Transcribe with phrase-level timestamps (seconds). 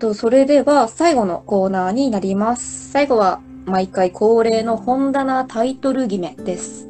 [0.00, 2.90] と、それでは最後のコーナーになります。
[2.90, 6.88] 最後は毎回恒例の本棚タイトル決めです。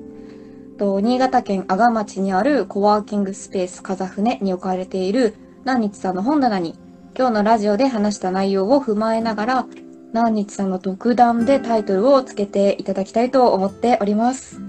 [0.78, 5.34] と新潟県阿賀町にあるコワーキングスペース風船に置かれている
[5.66, 6.78] 南日さんの本棚に
[7.18, 9.66] 今日のラジオで話した内容を踏まえながら
[10.14, 14.60] 南日さんの独断でタイトルをつけていただきたいと思っております。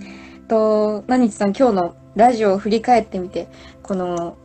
[0.49, 3.47] と南日さん今日のラジオを振り返ってみて
[3.83, 4.35] この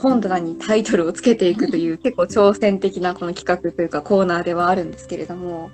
[0.00, 5.70] 本棚にタイトルをつけていくという 結構挑戦的なこの企画というかコーナーではあるんですけれども、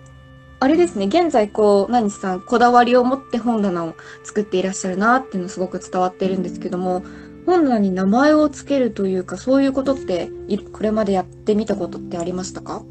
[0.58, 3.94] あれですね、現在こう、何さんこだわりを持って本棚を
[4.24, 7.02] 作っていらっしゃるなっていうのすごく伝わってるんですけども、
[7.44, 12.82] 本棚に名前をつけるというか、そういうことっていこれまでやってみたことってありましたか？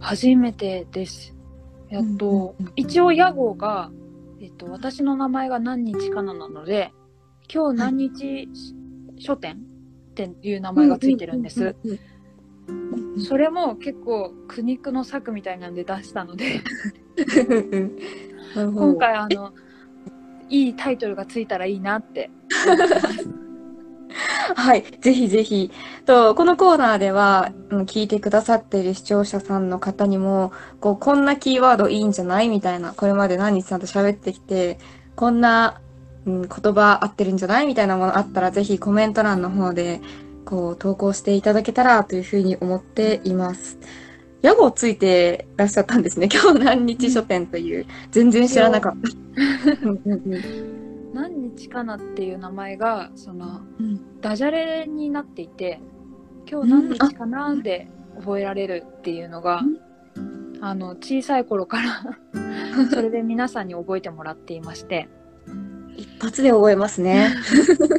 [0.00, 1.34] 初めてです。
[1.90, 2.26] やっと、
[2.58, 2.72] うんうんうん。
[2.76, 3.90] 一応屋号が、
[4.40, 6.90] えっと、私の名前が何日かななので、
[7.52, 8.48] 今日何日
[9.18, 9.60] 書店
[10.12, 11.74] っていう名前がついてるんです。
[13.26, 16.60] それも結構苦肉の策みたいなんで出したので、
[18.54, 19.52] 今回あの、
[20.48, 22.30] いいタイトルがついたらいいなって
[22.66, 23.28] 思ってます。
[24.54, 25.70] はい、ぜひぜひ。
[26.04, 32.48] と、このコーナーでは、うん聞いてくださっている視聴者さんの方にも、こう、こんなキーワードいいんじゃない？
[32.50, 34.78] みたいな、これまで何日さんと喋ってきて、
[35.16, 35.80] こんな、
[36.26, 40.00] うん、言葉合ってるんじゃないみたいなものあったら、ぜひコメント欄の方で、
[40.44, 43.78] こう、投稿していただけたらというふうに思っています。
[44.42, 46.28] 屋号ついてらっしゃったんですね。
[46.32, 49.88] 今日何日書店という、全然知らなかった。
[49.88, 50.42] うんうんうん
[51.12, 55.80] 何日かなっていう名前が、その、うんダジャレになっていて、
[56.50, 59.62] 今日何日かなで覚えられるっていうのが、
[60.60, 62.18] あの、小さい頃から
[62.90, 65.08] それで皆さんに覚えてもらっていまして、
[65.96, 67.34] 一発で覚えますね。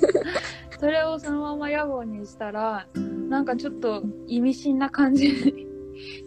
[0.80, 2.88] それをそのまま屋号にしたら、
[3.30, 5.68] なんかちょっと意味深な感じに、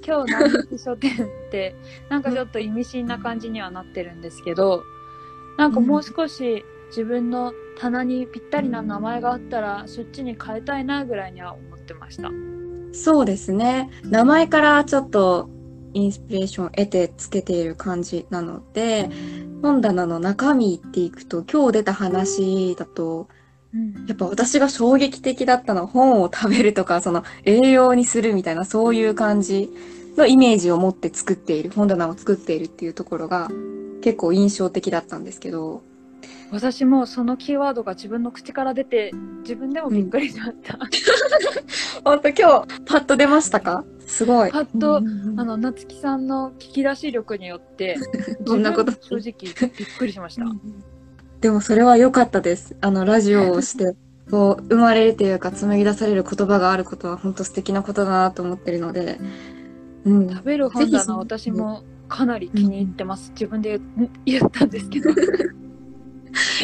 [0.07, 1.75] 今日何日書店って、
[2.09, 4.83] なんかちょっと意味深な感じにはなってるんですけど、
[5.59, 12.31] なんかもう少し自分の棚にぴったりな名前があったら、そっちに変えたいなぐらいには思ってました。
[12.93, 13.91] そうですね。
[14.05, 15.51] 名前からちょっと
[15.93, 19.11] インスピレーションを得てつけている感じなので、
[19.63, 23.29] 本棚の中身っていくと、今日出た話だと、
[23.75, 24.07] うん。
[24.07, 25.83] やっぱ私が衝撃的だったの。
[25.83, 29.71] は本を食べるとか、その栄養にするみたいなそういう感じ
[30.17, 33.51] のイメージを持って作っている、本棚を作っているっていうところが
[34.03, 35.83] 結構印象的だったんですけど、
[36.53, 40.79] 私もそのキーワードが自分の口から出て、自分でもびっくりしました。
[42.05, 43.85] 本当今日パッと出ましたか？
[44.07, 44.51] すごい。
[44.51, 47.97] パッとうんうんうんあの、夏木さんの聞き出し力によって、
[48.47, 48.93] そんなこと？
[48.93, 50.45] 正直びっくりしました。
[51.41, 52.77] でもそれは良かったです。
[52.81, 53.97] あの、ラジオをして、
[54.31, 59.21] こう、生まれるというか、紡ぎ出される言葉があることは本当素敵なことだなと思ってるので、
[60.05, 60.31] うん。
[60.31, 63.31] 食べる本棚私もかなり気に入ってます。
[63.33, 65.11] 自分で言言ったんですけど。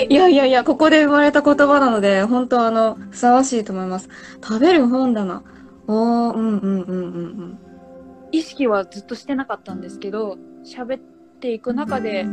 [0.08, 4.08] いやいやいや、ここで生まれた言葉なので、本当あの、ふさわしいと思います。
[4.42, 5.42] 食べる本棚。
[5.86, 7.58] おー、うんうんうんうんうん。
[8.32, 11.00] 意識はずっとしてなかったんですけど、喋っ
[11.40, 12.26] ていく中で、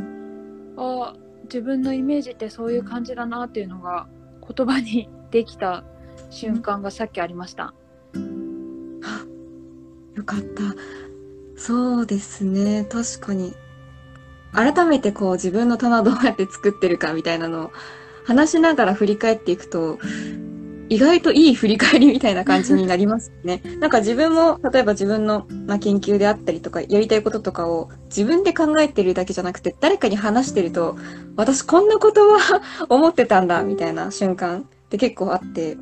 [0.77, 4.07] ああ、自分のイメージってそういう感じだなっていうのが
[4.55, 5.83] 言葉に できた
[6.29, 7.73] 瞬間がさっきありました。
[8.13, 9.25] あ、
[10.15, 10.63] よかった。
[11.55, 12.85] そうですね。
[12.89, 13.53] 確かに。
[14.53, 17.71] 改めてこう自分の棚どうやって作ってるかみたいなのを
[18.25, 19.99] 話しながら振り返っていくと、
[20.89, 23.61] 意外といい振り返りみたいな感じになりますね。
[23.79, 30.97] なんか自分も、例えば自分の、まあ、研究であったりとか、やりたいこととかを自分で考えてるだけじゃなくて、誰かに話してると、
[31.35, 35.77] 私こんなことは 思ってたんだ、みたいな瞬間って結構あって、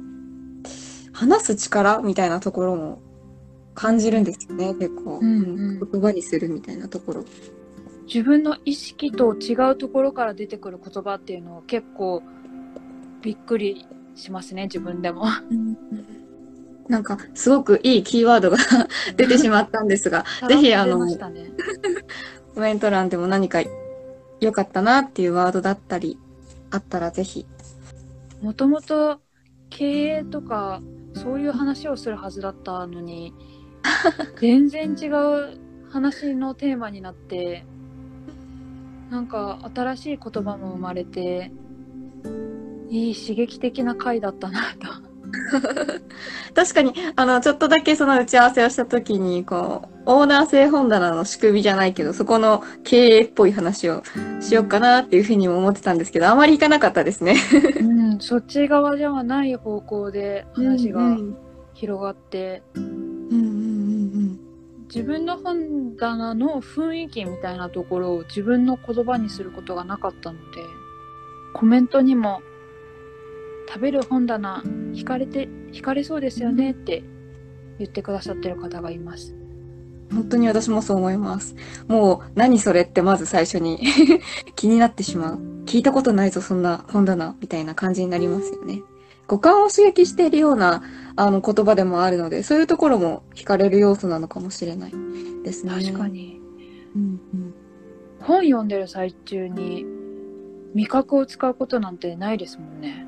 [1.13, 2.99] 話す力みたいなところも
[3.73, 5.19] 感じるんですよね、結構。
[5.21, 7.25] うんうん言葉にするみたいなところ。
[8.07, 12.23] 自分の意識と違うところから出てくる言葉っていうのを結構
[13.21, 13.85] びっくり
[14.17, 15.25] しますね、自分でも。
[16.89, 18.57] なんか、すごくいいキーワードが
[19.15, 20.99] 出てしまったんですが、ぜひあの。
[22.53, 23.59] コメント欄でも何か
[24.39, 26.17] 良かったなっていうワードだったり、
[26.71, 27.45] あったらぜひ。
[28.41, 29.19] もともと
[29.69, 30.81] 経営とか
[31.13, 33.33] そういう話をするはずだったのに
[34.39, 35.57] 全然違う
[35.89, 37.65] 話のテーマになって
[39.09, 41.51] なんか新しい言葉も生まれて
[42.89, 45.07] いい刺激的な回だったなと。
[46.55, 54.03] 確かに、あの、ちょっとだけその打ち合わせをしたときに、こう、オーナー制本棚の仕組みじゃないけど、そこの経営っぽい話を
[54.39, 57.35] しようかなっていうふうにも思ってたんですけど、あまりいかなかったですね。
[57.79, 61.37] うん、そっち側ではない方向で話がうん
[61.73, 64.39] 広がって、うんうんうん
[64.87, 70.61] 自分の本棚の雰囲気みたいなところを自分の言葉にすることがなかったので
[71.53, 72.41] コメントにも
[73.67, 77.03] 「食べる本棚惹かれて惹かれそうですよね」って
[77.79, 79.35] 言ってくださってる方がいます。
[80.11, 81.55] 本当に私もそう思います。
[81.87, 83.79] もう、何それってまず最初に
[84.55, 85.39] 気になってしまう。
[85.65, 88.81] 聞いたことないぞ、そんな本棚、みたいな感じになりますよね。
[89.27, 90.81] 五感を刺激しているような、
[91.17, 94.93] あの、言葉でもあるので、そういうところも惹かれる要素なのかもしれない
[95.43, 95.73] ですね。
[95.73, 96.07] 確か。
[96.07, 96.39] に
[96.95, 97.01] うん
[97.33, 97.53] うん。
[98.21, 99.85] 本読んでる最中に
[100.73, 103.06] 味覚を使うことなんてないですもんね。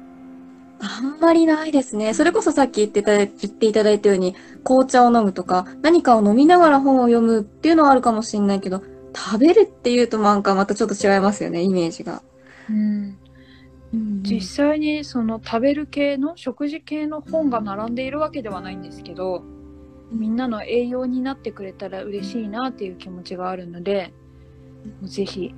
[0.79, 2.13] あんまりないですね。
[2.13, 8.81] それこそさっき言ってた、言っていただいたように、紅茶を飲むとか、何かを飲みながら本を読むっていうのはあるかもしれないけど、
[9.15, 12.21] 食べるっていうとなんかまたちょっと違いますよね、イメージが。
[12.69, 13.17] うん、
[14.21, 19.43] 実際にその食べる系の食事系の本が並んでいるわけではないんですけど
[20.11, 24.13] みんなの栄養になってくれたら嬉しいなっていう気持ちがあるので
[25.03, 25.53] ぜひ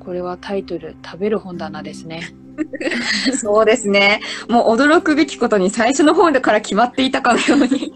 [0.00, 2.34] これはタイトル「食べる本棚」ですね。
[3.36, 4.20] そうですね。
[4.48, 7.92] もう驚くべきことに最初の方から決まっていたかのように、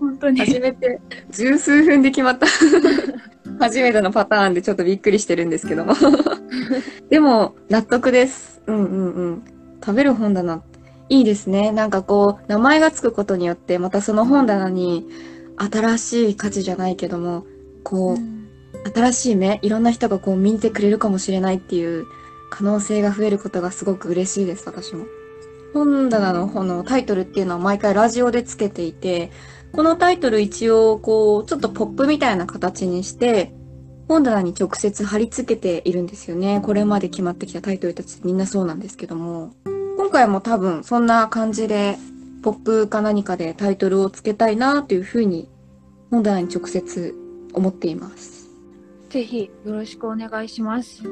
[0.00, 1.00] 本当に初めて
[1.30, 2.46] 十数分で決まった。
[3.58, 5.94] 初めてのパターンでちょっとびっくりしてるんですけども。
[7.10, 8.62] でも、納得です。
[8.66, 9.42] うんうんうん。
[9.84, 10.62] 食べる本棚、
[11.08, 11.72] いいですね。
[11.72, 15.06] なんかこう、名前がつくことによって、またその本棚に
[15.56, 17.44] 新しい価値じゃないけども、
[17.84, 22.06] こう、新しい目、いろんな人がこう見てくれるかもしれないっていう
[22.52, 25.06] 可能性が増えることがすごく嬉しいです、私も。
[25.72, 29.30] 本棚の本のタイトルっていうのは毎回ラジオでつけていて、
[29.72, 33.54] このタイトル一応こう、ちょっとポップみたいな形にして、
[34.06, 36.60] 本棚に直接貼り付けているんですよね。
[36.62, 39.54] これまで決まってきたタイトルたちみんなそうなんですけども。
[39.96, 41.96] 今回も多分そんな感じで、
[42.42, 45.48] ポップか何かでタイトルをつけたいなというふうに、
[46.10, 47.14] 本棚に直接
[47.54, 48.50] 思っています。
[49.08, 51.02] ぜひよろしくお願いします。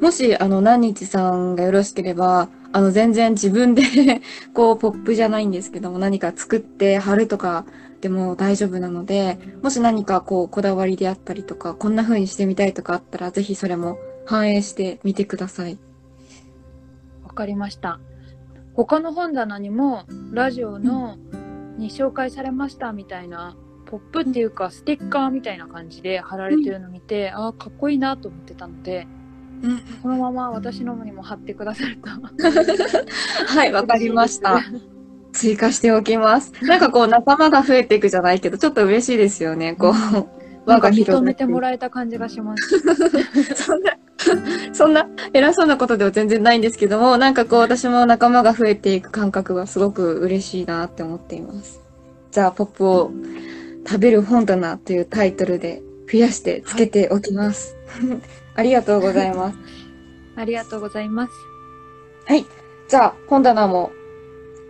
[0.00, 3.82] もし、あの、何日さんがよろしければ、あの、全然自分で
[4.54, 7.64] こう、ポップじゃないんですけども、何か作って貼るとか
[8.00, 15.78] でも大丈夫なので、もし何かこう、こだわりであったりとか、こんな風にしてみたいとかあったら、ぜひそれも反映してみてください。
[17.24, 17.98] わかりました。
[18.74, 21.16] 他の本棚にもラジオの
[21.76, 23.56] に紹介されましたみたいな
[23.86, 29.08] ポップっていうかステッカーみたいな感じで貼られてるの見て、ああかっこいいなと思ってたので
[29.62, 29.78] うん。
[30.02, 32.08] このまま私のにも貼ってくださると
[33.46, 34.60] はい、わかりました。
[35.32, 36.52] 追加しておきます。
[36.62, 39.74] なんかこう、仲間が増えていくじゃないけど、ちょっと嬉しいですよね。
[39.74, 42.78] こう、なんか認めてるもらえた感じがします。
[43.54, 43.92] そんな、
[44.72, 51.80] そんな偉そうなことでは全然ないんですけども、なんかこう私も仲間が増えていく感覚がすごく嬉しいなって思っています。
[52.30, 53.10] じゃあ、ポップを
[53.86, 57.76] 食べる本棚というタイトルで増やしてつけておきます。
[58.54, 59.58] ありがとうございます。
[60.36, 61.32] ありがとうございます。
[62.26, 62.44] はい。
[62.88, 63.92] じゃあ、本棚も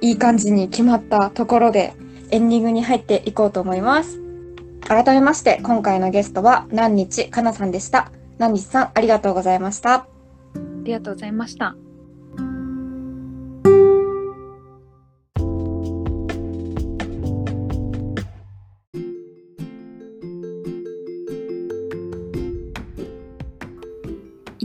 [0.00, 1.94] いい感じに決まったところで
[2.31, 4.20] エンディングに入っていこうと思います。
[4.87, 8.11] 改めまして、今回のゲストは何日かなさんでした。
[8.38, 9.94] 何日さん、ありがとうございました。
[9.94, 10.06] あ
[10.82, 11.88] りがとうございました。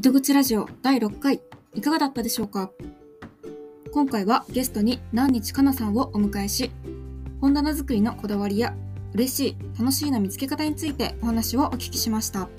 [0.03, 1.39] 糸口ラジオ第6回
[1.74, 2.72] いかがだったでしょうか？
[3.93, 6.72] 今回はゲストに何日かなさんをお迎えし
[7.39, 8.75] 本棚作りのこだわりや
[9.13, 12.50] 嬉しい楽しいの見つけ方についてお話をお聞きしました。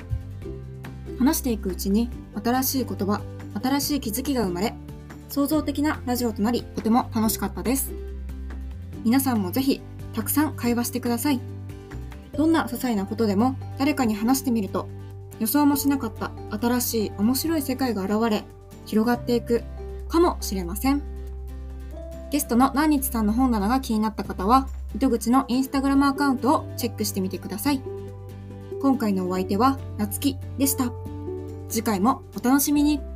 [1.19, 2.09] 話していくうちに
[2.43, 3.21] 新しい言葉
[3.63, 4.75] 新しい気づきが生まれ
[5.29, 7.93] 創造的なラジオとなりとても楽しかったです。
[9.05, 9.83] 皆さんもぜひ
[10.15, 11.41] たくさん会話してください。
[12.39, 14.89] どんな些細なことでも誰かに話してみると
[15.41, 18.45] 予想もしなかった新しい面白い世界が現れ
[18.87, 19.63] 広がっていく
[20.09, 21.03] かもしれません。
[22.31, 27.83] ゲストの何日さんの本棚が気になった方は糸口のインスタグラムアカウントをチェックしてみてください。
[28.81, 30.93] 今回のお相手はなつきでした。
[31.69, 33.14] 次回もお楽しみに。